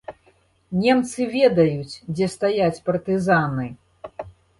Немцы 0.85 1.27
ведаюць, 1.35 1.97
дзе 2.13 2.29
стаяць 2.37 2.81
партызаны. 2.87 3.67